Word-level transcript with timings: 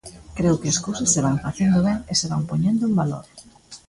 Creo 0.37 0.59
que 0.61 0.71
as 0.73 0.81
cousas 0.85 1.11
se 1.13 1.23
van 1.27 1.41
facendo 1.45 1.77
ben 1.87 1.99
e 2.11 2.13
se 2.19 2.27
van 2.31 2.43
poñendo 2.49 2.83
en 2.89 2.93
valor. 3.01 3.25